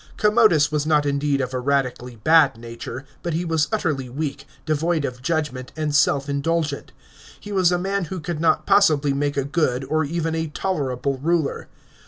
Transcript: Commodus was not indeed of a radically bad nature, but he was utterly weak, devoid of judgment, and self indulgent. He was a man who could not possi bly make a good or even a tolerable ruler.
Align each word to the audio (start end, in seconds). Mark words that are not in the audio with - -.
Commodus 0.17 0.71
was 0.71 0.87
not 0.87 1.05
indeed 1.05 1.41
of 1.41 1.53
a 1.53 1.59
radically 1.59 2.15
bad 2.15 2.57
nature, 2.57 3.05
but 3.21 3.35
he 3.35 3.45
was 3.45 3.67
utterly 3.71 4.09
weak, 4.09 4.47
devoid 4.65 5.05
of 5.05 5.21
judgment, 5.21 5.71
and 5.77 5.93
self 5.93 6.27
indulgent. 6.27 6.91
He 7.39 7.51
was 7.51 7.71
a 7.71 7.77
man 7.77 8.05
who 8.05 8.19
could 8.19 8.39
not 8.39 8.65
possi 8.65 8.99
bly 8.99 9.11
make 9.11 9.37
a 9.37 9.43
good 9.45 9.83
or 9.85 10.03
even 10.03 10.33
a 10.33 10.47
tolerable 10.47 11.19
ruler. 11.19 11.67